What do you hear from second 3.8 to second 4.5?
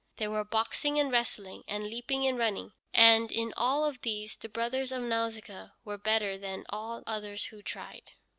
of these the